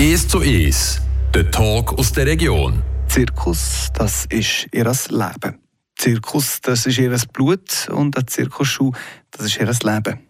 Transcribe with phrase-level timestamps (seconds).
[0.00, 1.02] 1 zu 1,
[1.34, 2.84] der Talk aus der Region.
[3.08, 5.58] Zirkus, das ist ihr Leben.
[5.96, 8.92] Zirkus, das ist ihr Blut und ein Zirkusschuh,
[9.32, 10.20] das ist ihr Leben.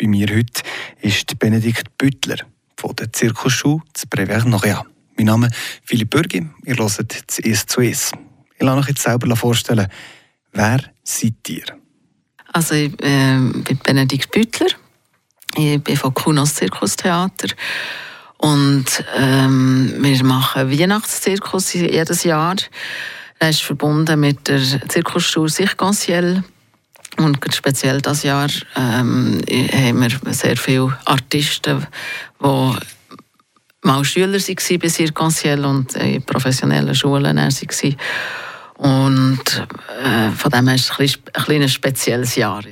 [0.00, 0.62] Bei mir heute
[1.00, 2.38] ist Benedikt Büttler
[2.76, 4.84] von der Zirkusschuh zu Prévert-Noria.
[5.16, 5.54] Mein Name ist
[5.84, 8.10] Philipp Bürgi, ihr hört das 1 zu 1.
[8.56, 9.86] Ich lasse euch jetzt selber vorstellen,
[10.52, 11.66] wer seid ihr?
[12.52, 14.70] Also ich äh, bin Benedikt Büttler,
[15.56, 17.54] ich bin von Kunos Zirkustheater
[18.44, 18.84] und
[19.16, 22.56] ähm, wir machen Weihnachtszirkus jedes Jahr.
[23.38, 26.44] Er ist verbunden mit der Zirkusschule Sichgansiel.
[27.16, 29.40] Und speziell dieses Jahr ähm,
[29.72, 31.86] haben wir sehr viele Artisten,
[32.38, 32.76] die
[33.80, 37.96] mal Schüler waren bei Circanciel und in professionellen Schulen waren.
[38.76, 39.66] Und
[40.04, 42.62] äh, von dem her ist es ein, ein, ein spezielles Jahr.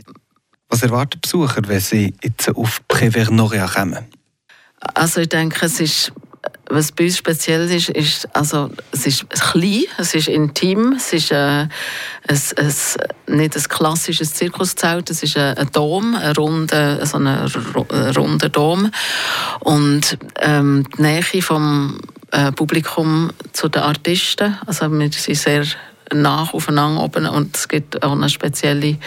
[0.69, 4.07] Was erwarten Besucher, wenn sie jetzt auf Prévernoria kommen?
[4.95, 6.13] Also ich denke, es ist,
[6.69, 11.31] was bei uns speziell ist, ist also, es ist klein, es ist intim, es ist
[11.31, 11.69] äh, ein,
[12.29, 12.75] ein,
[13.27, 17.27] nicht ein klassisches Zirkuszelt, es ist ein, ein Dom, ein runder, so ein
[18.17, 18.91] runder Dom.
[19.61, 25.65] Und ähm, die Nähe vom äh, Publikum zu den Artisten, also wir sind sehr
[26.13, 28.99] nah aufeinander oben und es gibt auch eine spezielle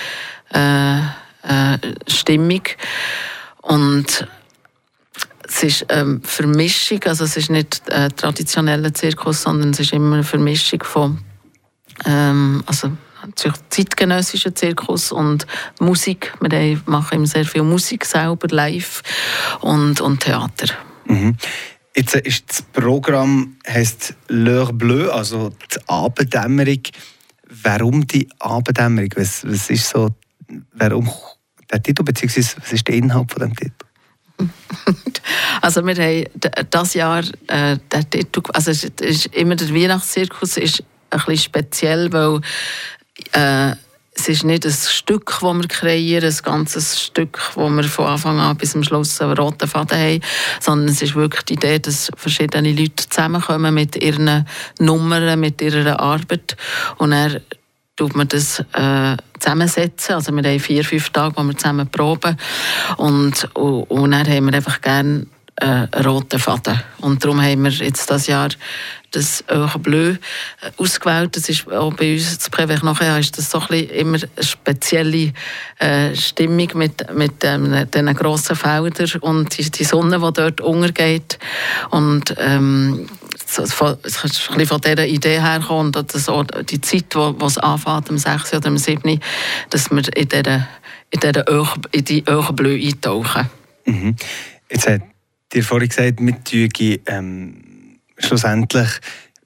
[0.53, 2.63] äh, äh, Stimmung.
[3.61, 4.27] Und
[5.55, 10.15] es ist ähm, Vermischung, also es ist nicht äh, traditioneller Zirkus, sondern es ist immer
[10.15, 11.19] eine Vermischung von
[12.05, 12.91] ähm, also
[13.69, 15.47] zeitgenössischen Zirkus und
[15.79, 16.33] Musik.
[16.41, 19.01] Wir machen sehr viel Musik selber, live
[19.61, 20.73] und, und Theater.
[21.05, 21.37] Mhm.
[21.95, 26.81] Jetzt ist das Programm heißt L'heure bleue, also die Abenddämmerung.
[27.63, 29.11] Warum die Abenddämmerung?
[29.15, 30.09] Was, was ist so,
[30.73, 31.09] warum
[31.71, 33.84] der Titel, beziehungsweise was ist der Inhalt von dem Titel?
[35.61, 36.25] Also wir haben
[36.69, 42.13] das Jahr äh, der Titel, also es ist immer der Weihnachtszirkus ist ein bisschen speziell,
[42.13, 42.41] weil
[43.31, 43.75] äh,
[44.17, 48.39] es ist nicht ein Stück, das wir kreieren, ein ganzes Stück, wo wir von Anfang
[48.39, 50.21] an bis zum Schluss einen roten Faden haben,
[50.61, 54.47] sondern es ist wirklich die Idee, dass verschiedene Leute zusammenkommen mit ihren
[54.79, 56.55] Nummern, mit ihrer Arbeit
[56.97, 57.41] und er
[57.95, 60.15] tut man das äh, zusammensetzen.
[60.15, 62.37] Also wir haben vier, fünf Tage, wo wir zusammen proben
[62.97, 66.81] und, und, und dann haben wir einfach gerne äh, einen roten Faden.
[66.99, 68.49] Und darum haben wir jetzt das Jahr
[69.11, 70.17] das Eure Bleu äh,
[70.77, 71.37] ausgewählt.
[71.37, 75.31] Das ist auch bei uns zu Prévert nachher ist das so ein immer eine spezielle
[75.79, 81.39] äh, Stimmung mit, mit ähm, diesen grossen Feldern und die, die Sonne, die dort untergeht.
[81.91, 83.07] Und ähm,
[83.45, 83.97] es ist ein
[84.57, 86.29] bisschen von dieser Idee herkommen, dass
[86.69, 88.53] die Zeit, wo, wo es anfängt, am 6.
[88.53, 89.19] oder am 7.,
[89.69, 90.67] dass wir in, dieser,
[91.11, 93.49] in, dieser Öch, in die Öchenbleu eintauchen.
[93.85, 94.15] Mhm.
[94.69, 95.01] Jetzt hat
[95.53, 98.89] dir vorhin gesagt, mit Tügi ähm, schlussendlich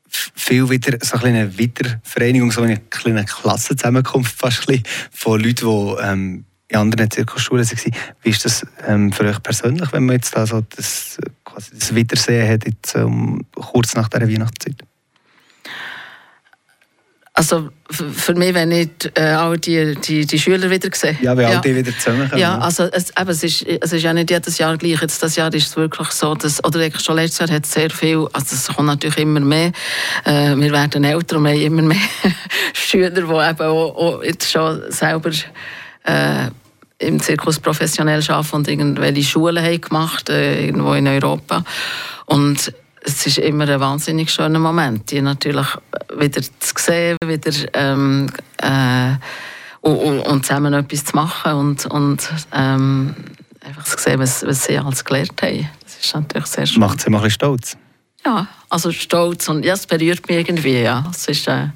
[0.09, 4.65] viel wieder so eine Wiedervereinigung, so eine kleine Klassenzusammenkunft fast
[5.11, 7.93] von Leuten, die ähm, in anderen Zirkusschulen waren.
[8.21, 11.17] Wie ist das ähm, für euch persönlich, wenn man jetzt da so das,
[11.59, 14.83] quasi das Wiedersehen hat, jetzt, um, kurz nach der Weihnachtszeit?
[17.33, 21.17] Also für mich, wenn ich äh, all die, die, die Schüler wieder sehe.
[21.21, 21.55] Ja, wenn ja.
[21.55, 22.41] all die wieder zusammenkommen.
[22.41, 25.01] Ja, also es, eben, es, ist, es ist ja nicht jedes Jahr gleich.
[25.01, 27.71] Jetzt das Jahr ist es wirklich so, dass, oder eigentlich schon letztes Jahr hat es
[27.71, 29.71] sehr viel, also es kommt natürlich immer mehr.
[30.25, 31.97] Äh, wir werden älter und wir haben immer mehr
[32.73, 35.31] Schüler, die eben auch, auch jetzt schon selber
[36.03, 36.49] äh,
[36.99, 41.63] im Zirkus professionell arbeiten und irgendwelche Schulen haben gemacht, äh, irgendwo in Europa.
[42.25, 45.67] Und es ist immer ein wahnsinnig schöner Moment, die natürlich
[46.17, 49.15] wieder zu sehen, wieder ähm, äh,
[49.81, 53.15] und, und, zusammen etwas zu machen und, und ähm,
[53.63, 55.69] einfach zu sehen, was, was sie alles gelernt haben.
[55.83, 56.81] Das ist natürlich sehr schön.
[56.81, 57.77] Macht sie mal ein bisschen stolz?
[58.25, 61.05] Ja, also stolz und ja, es berührt mich irgendwie, ja.
[61.09, 61.67] Es ist, äh,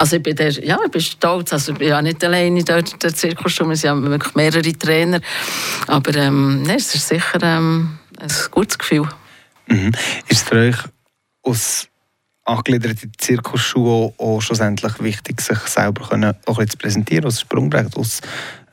[0.00, 1.52] also ich bin, der, ja, ich bin stolz.
[1.52, 5.20] Also ich bin ja nicht alleine dort in der Zirkusschule, es sind wirklich mehrere Trainer.
[5.86, 9.08] Aber ähm, nee, es ist sicher ähm, ein gutes Gefühl.
[9.66, 9.92] Mhm.
[10.28, 10.76] Ist für euch
[11.42, 11.88] als
[12.44, 18.22] angegliederte Zirkusschule auch schlussendlich wichtig, sich selber können, auch zu präsentieren, als Sprungbrett, als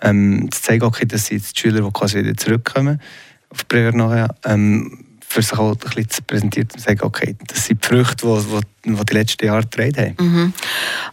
[0.02, 3.02] ähm, zu zeigen, okay, dass die Schüler, die quasi wieder zurückkommen
[3.50, 7.36] auf die nachher, ähm, für sich auch ein bisschen zu präsentieren und zu sagen, okay,
[7.48, 10.26] das sind die Früchte, die, die, die, letzten Jahre getragen haben.
[10.26, 10.54] Mhm.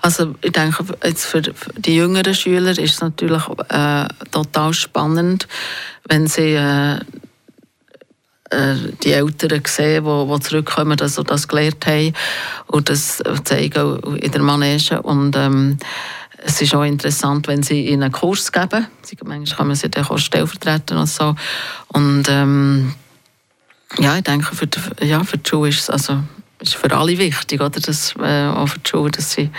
[0.01, 5.49] Also ich denke, jetzt für die jüngeren Schüler ist es natürlich äh, total spannend,
[6.09, 6.95] wenn sie äh,
[8.51, 12.13] äh die Eltern sehen, die, die zurückkommen, dass sie das gelernt haben
[12.69, 15.03] und das zeigen in der Manege.
[15.03, 15.79] Und, ähm,
[16.47, 18.87] es ist auch interessant, wenn sie ihnen einen Kurs geben.
[19.25, 21.35] Manchmal kann man sie dann auch stellvertreten und so.
[21.89, 22.95] Und ähm,
[23.99, 26.23] ja, ich denke, für die, ja, für die Schule ist es also,
[26.61, 27.81] ist für alle wichtig, oder?
[27.81, 29.51] Dass, äh, auch für die Schule, dass sie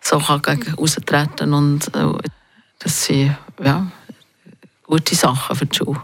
[0.00, 2.12] so kann gegen austreten und äh,
[2.78, 3.86] das sind ja,
[4.84, 6.00] gute Sachen für die Schule.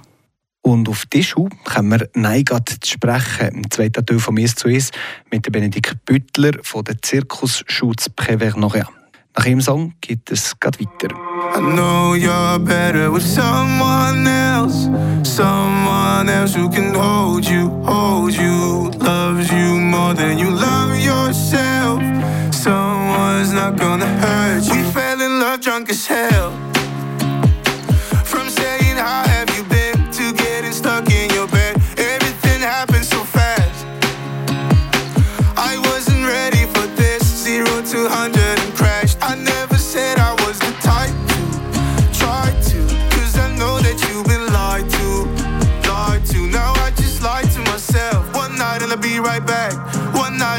[0.62, 3.48] Und auf diese Schule können wir Nein zu sprechen.
[3.48, 4.90] Im zweiten Teil von «Mies zu Eis»
[5.30, 8.88] mit Benedikt Büttler von der Zirkusschule Prévert-Noria.
[9.36, 11.14] Nach ihrem Song geht es gerade weiter.
[11.54, 14.88] I know you're better with someone else
[15.24, 17.51] Someone else who can hold you,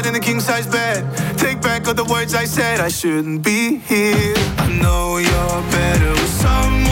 [0.06, 1.04] in a king size bed.
[1.38, 4.34] Take back all the words I said, I shouldn't be here.
[4.58, 6.83] I know you're better with someone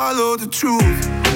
[0.00, 1.29] swallow the truth.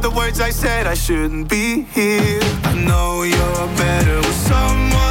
[0.00, 0.86] The words I said.
[0.86, 2.40] I shouldn't be here.
[2.62, 5.07] I know you're better with someone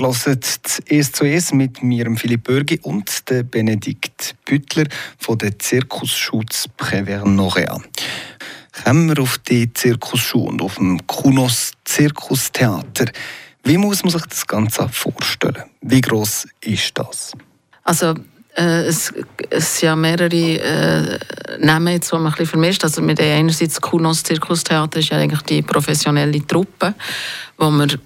[0.00, 4.84] Ihr hört «Es zu Es» mit mir, Philipp Bürgi und dem Benedikt Büttler
[5.18, 6.46] von der Zirkusschule
[6.76, 7.80] Prévert-Norea.
[8.84, 13.06] Kommen wir auf die Zirkusschule und auf dem Kunos Zirkustheater.
[13.64, 15.64] Wie muss man sich das Ganze vorstellen?
[15.80, 17.32] Wie groß ist das?
[17.82, 18.14] Also
[18.56, 19.12] äh, es,
[19.50, 21.18] es sind ja mehrere äh,
[21.58, 22.84] Namen, jetzt, die man ein bisschen vermischt.
[22.84, 26.94] Also mit der einerseits Kunos Zirkustheater ist ja eigentlich die professionelle Truppe,
[27.56, 27.98] wo man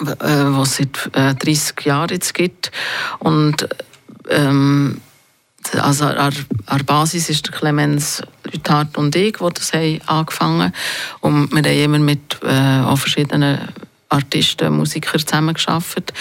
[0.00, 2.70] äh, wo es seit äh, 30 Jahren jetzt gibt.
[3.18, 3.68] Und
[4.28, 5.00] ähm,
[5.76, 6.32] also an
[6.70, 10.72] der Basis ist der Clemens Lüthard und ich, die das haben angefangen
[11.20, 13.68] Und wir haben immer mit äh, verschiedenen
[14.08, 16.12] Artisten, Musikern zusammengearbeitet.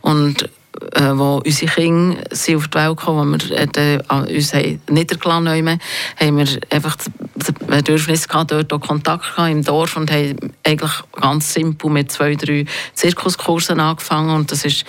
[0.00, 0.48] Und
[0.92, 4.52] äh, wo unsere Kinder sind auf die Welt gekommen, wo wir äh, an uns
[4.88, 5.80] niedergelassen haben,
[6.16, 6.96] haben wir einfach
[7.34, 12.12] das Bedürfnis gehabt, dort auch Kontakt gehabt im Dorf und haben eigentlich ganz simpel mit
[12.12, 12.64] zwei, drei
[12.94, 14.84] Zirkuskursen angefangen und das ist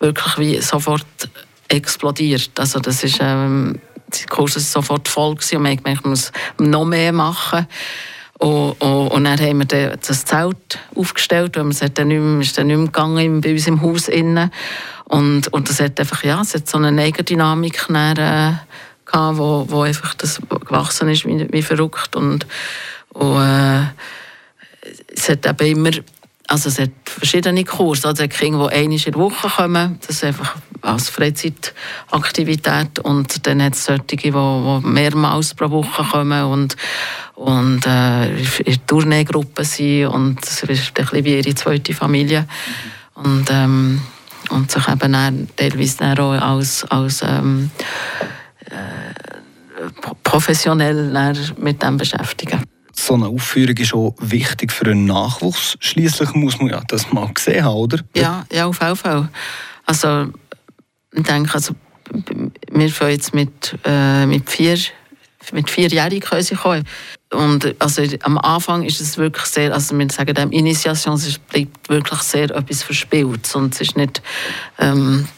[0.00, 1.06] wirklich wie sofort
[1.68, 2.50] explodiert.
[2.58, 6.84] Also das ist, ähm, die Kurse waren sofort voll und man gemerkt, man muss noch
[6.84, 7.66] mehr machen.
[8.42, 12.40] Und, und, und dann haben wir das Zelt aufgestellt, weil es hat dann nicht mehr,
[12.40, 14.50] ist dann nicht mehr gegangen bei uns im Haus innen.
[15.04, 18.52] Und, und das hat einfach, ja, es hat so eine Eigendynamik dann, äh,
[19.06, 22.16] gehabt, wo, wo einfach das gewachsen ist wie, wie verrückt.
[22.16, 22.48] Und,
[23.10, 23.82] und äh,
[25.14, 25.90] es hat eben immer,
[26.52, 28.08] also es hat verschiedene Kurse.
[28.08, 32.98] Also Kinder, die einmal in der Woche kommen, das ist einfach als Freizeitaktivität.
[32.98, 36.76] Und dann hat es solche, die, die mehrmals pro Woche kommen und,
[37.36, 38.86] und äh, in der
[39.64, 40.08] sind.
[40.08, 42.46] Und es ist ein wie ihre zweite Familie.
[43.14, 44.02] und, ähm,
[44.50, 47.70] und sich eben dann teilweise dann auch als, als ähm,
[48.66, 49.88] äh,
[50.22, 52.62] professionell mit dem beschäftigen.
[53.12, 55.76] So eine Aufführung ist auch wichtig für einen Nachwuchs.
[55.80, 57.98] Schließlich muss man ja das mal gesehen haben, oder?
[58.16, 59.28] Ja, ja auf jeden Fall.
[59.84, 60.28] Also,
[61.12, 61.74] ich denke, also,
[62.70, 64.78] wir fangen jetzt mit, äh, mit vier
[65.52, 66.88] mit vierjährigen kommen.
[67.32, 71.90] Und also am Anfang ist es wirklich sehr, also wir sagen dem Initiation, es bleibt
[71.90, 74.22] wirklich sehr etwas verspielt und es ist nicht,
[74.78, 75.28] ähm,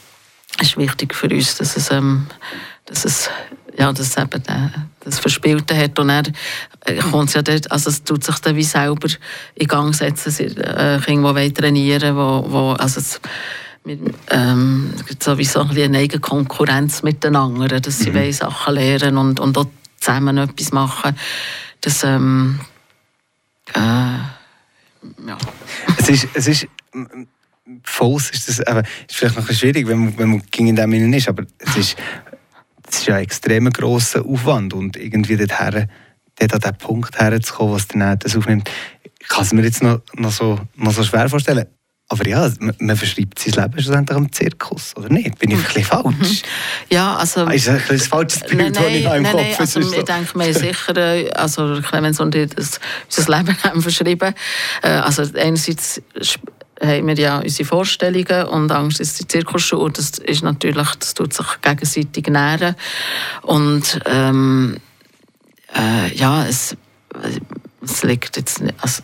[0.61, 2.28] ist wichtig für uns, dass es, ähm,
[2.85, 3.31] dass es
[3.76, 4.69] ja, dass eben äh,
[5.00, 6.25] das Verspielte hat und er
[6.85, 9.09] äh, kommt ja dort, also es tut sich dann wie selber
[9.54, 13.21] in Gang setzen, äh, Kinder, die trainieren wo, wo, also es,
[13.85, 14.00] mit,
[14.31, 18.33] ähm, sowieso eine eigene Konkurrenz miteinander, dass sie mhm.
[18.33, 19.66] Sachen lernen und, und auch
[20.00, 21.16] zusammen etwas machen.
[21.81, 22.61] Das, ähm,
[23.75, 25.38] äh, ja.
[25.99, 26.69] Es ist, es ist
[27.83, 31.12] Falls ist das aber, ist vielleicht noch schwierig, wenn man, wenn man in dem Innen
[31.14, 31.97] ist, aber es ist,
[32.88, 35.88] es ist ja ein extrem grosser Aufwand und irgendwie dorthin,
[36.38, 38.71] dort an den Punkt herzukommen, was dann das aufnimmt,
[39.21, 41.67] ich kann es mir jetzt noch, noch, so, noch so schwer vorstellen.
[42.09, 45.38] Aber ja, man, man verschreibt sein Leben schlussendlich am Zirkus, oder nicht?
[45.38, 46.05] Bin ich ein bisschen falsch?
[46.05, 46.37] Mhm.
[46.91, 47.47] Ja, also...
[47.47, 49.95] Ist das ein falsches Bild, das ich im nein, Kopf nein, also, so.
[49.95, 54.35] Ich denke mir sicher, äh, also Clemens und ich, das, unser Leben haben verschrieben.
[54.83, 56.03] Äh, also einerseits
[56.81, 59.93] haben wir ja unsere Vorstellungen und Angst ist die Zirkusschule.
[59.93, 62.75] Das ist natürlich, das tut sich gegenseitig nähren.
[63.43, 64.76] Und ähm,
[65.75, 66.76] äh, ja, es,
[67.83, 69.02] es liegt jetzt nicht, also,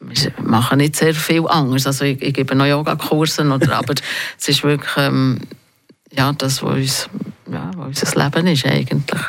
[0.00, 1.86] wir machen nicht sehr viel anders.
[1.86, 3.94] Also ich, ich gebe noch Yogakurse, oder, aber
[4.38, 5.40] es ist wirklich ähm,
[6.12, 7.10] ja, das, was uns,
[7.50, 9.20] ja, was unser Leben ist eigentlich.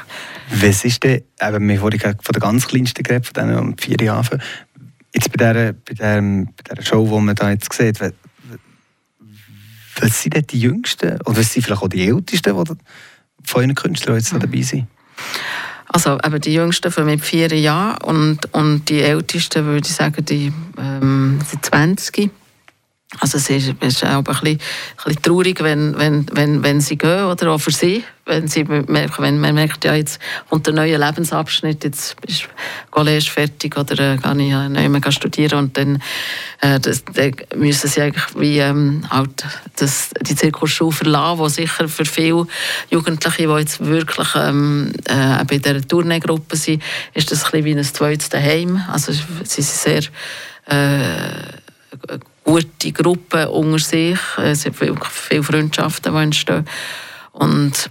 [0.51, 3.97] Was ist denn, eben, wir wurden von der ganz kleinsten geredet, von denen um vier
[3.99, 4.41] Jahren,
[5.15, 7.99] jetzt bei dieser, bei, dieser, bei dieser Show, die man da jetzt sieht,
[9.99, 12.73] was sind denn die Jüngsten, oder was sind vielleicht auch die Ältesten die
[13.43, 14.39] von euren Künstlern, jetzt mhm.
[14.39, 14.87] dabei sind?
[15.87, 20.25] Also eben die Jüngsten von mit vier Jahren und, und die Ältesten würde ich sagen,
[20.25, 22.31] die ähm, sind 20.
[23.19, 24.59] Also es ist, ist auch ein bisschen, ein
[25.05, 29.23] bisschen traurig, wenn, wenn, wenn, wenn sie gehen, oder auch für sie, wenn, sie merken,
[29.23, 30.19] wenn man merkt, ja, jetzt
[30.49, 32.49] kommt ein neuer Lebensabschnitt, jetzt ist
[32.89, 36.01] College fertig oder äh, kann nicht mehr studieren und dann,
[36.61, 39.45] äh, das, dann müssen sie eigentlich wie ähm, halt
[39.77, 42.47] das, die Zirkusschule verlassen, wo sicher für viele
[42.89, 46.81] Jugendliche, die jetzt wirklich ähm, äh, bei dieser Tourneegruppe sind,
[47.13, 48.83] ist das ein bisschen wie ein zweites Daheim.
[48.91, 50.03] Also sie sind sehr
[50.67, 51.53] äh,
[52.45, 54.19] gute Gruppe unter sich.
[54.37, 56.65] Es sind viele Freundschaften, die entstehen.
[57.33, 57.89] Und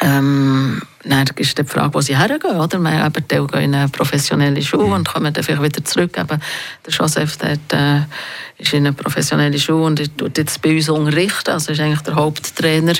[0.00, 2.56] ähm, dann ist die Frage, wo sie hergehen.
[2.56, 2.78] Oder?
[2.78, 6.16] Wir eben, gehen in eine professionelle Schule und kommen dann vielleicht wieder zurück.
[6.18, 6.40] Eben,
[6.86, 11.50] der Joseph der, äh, ist in eine professionelle Schule und tut jetzt bei uns unterrichten.
[11.50, 12.94] Also ist eigentlich der Haupttrainer.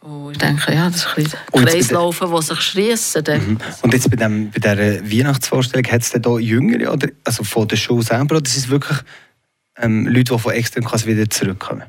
[0.00, 3.24] Und ich denke, ja, das ist ein Kreislaufen, die sich schließen.
[3.26, 3.58] Mhm.
[3.82, 4.76] Und jetzt bei, dem, bei dieser
[5.10, 8.68] Weihnachtsvorstellung, hat es denn da Jüngere, oder, also von der Schule selber, oder ist es
[8.68, 8.98] wirklich
[9.78, 11.84] ähm, Leute, die von extern wieder zurückkommen?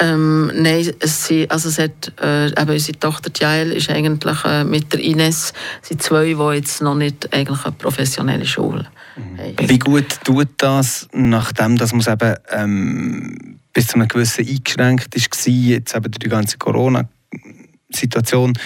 [0.00, 4.64] Ähm, nein, es, sind, also es hat, äh, eben unsere Tochter Jael ist eigentlich äh,
[4.64, 9.38] mit der Ines sind zwei, die jetzt noch nicht eigentlich eine professionelle Schule mhm.
[9.38, 9.68] haben.
[9.68, 15.52] Wie gut tut das, nachdem dass man eben ähm, bis zu einem gewissen eingeschränkt war,
[15.52, 18.58] jetzt eben durch die ganze Corona-Situation,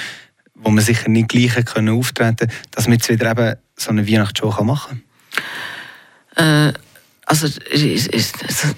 [0.54, 4.64] wo man sicher nicht gleich können auftreten dass man jetzt wieder eben so eine Weihnachtsshow
[4.64, 5.02] machen
[6.34, 6.68] kann?
[6.68, 6.72] Äh,
[7.28, 8.32] also ich, ich,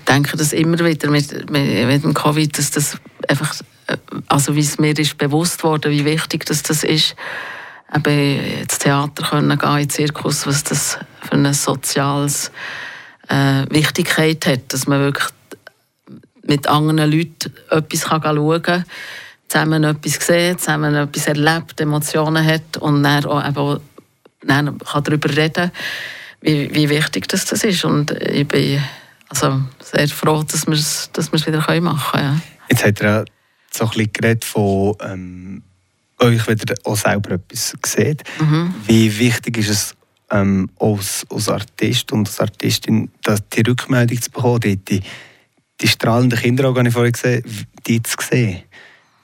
[0.09, 2.97] denke das immer wieder mit, mit, dem Covid, dass das
[3.29, 3.55] einfach,
[3.87, 7.15] äh, also wie es mir ist bewusst worden, wie wichtig das, das ist,
[7.95, 12.51] eben ins Theater können gehen, in den Zirkus, was das für eine soziales
[13.29, 15.29] äh, Wichtigkeit hat, dass man wirklich
[16.43, 18.85] mit anderen Leuten etwas kann schauen kann,
[19.47, 23.81] zusammen etwas sieht, zusammen etwas erlebt, Emotionen hat und dann auch, eben,
[24.43, 25.71] dann kann darüber reden.
[25.71, 25.73] kann
[26.41, 27.85] wie, wie wichtig das, das ist.
[27.85, 28.83] Und ich bin
[29.29, 32.25] also sehr froh, dass wir es dass wieder machen können.
[32.25, 32.41] Ja.
[32.71, 33.25] Jetzt hat er
[33.71, 35.63] so ein bisschen geredet von ähm,
[36.19, 38.23] euch, wenn ihr auch selber etwas seht.
[38.41, 38.75] Mhm.
[38.87, 39.95] Wie wichtig ist es
[40.31, 45.03] ähm, als, als Artist und als Artistin, dass die Rückmeldung zu bekommen, die, die,
[45.81, 48.63] die strahlenden Kinder, die ich vorhin gesehen die zu sehen?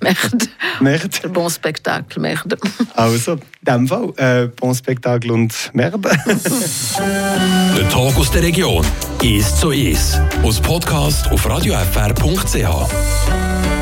[0.80, 1.22] Mechd.
[1.22, 2.56] Der Bon Spektakel, Mechd.
[2.94, 5.98] Also, in dem Fall, äh, Bon Spektakel und Merde.
[7.76, 8.84] Der Talk aus der Region.
[9.22, 10.20] Ist so ist.
[10.42, 13.74] Aus Podcast auf radiofr.ch.